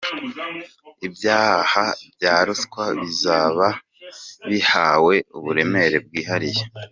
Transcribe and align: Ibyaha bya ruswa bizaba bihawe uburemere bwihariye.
Ibyaha 1.07 1.83
bya 2.13 2.35
ruswa 2.47 2.83
bizaba 2.99 3.67
bihawe 4.49 5.15
uburemere 5.37 5.97
bwihariye. 6.05 6.63